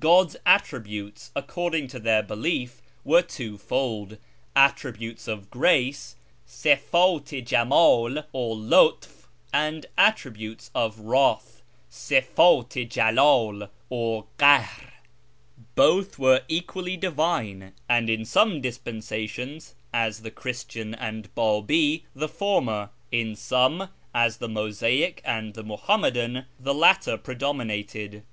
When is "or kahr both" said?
13.88-16.18